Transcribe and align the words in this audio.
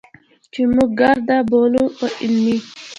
چې 0.53 0.61
موږ 0.73 0.89
ګړدود 0.99 1.45
بولو، 1.49 1.83
په 1.97 2.05
علمي 2.21 2.57